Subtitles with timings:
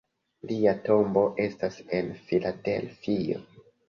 [0.51, 3.39] Lia tombo estas en Filadelfio.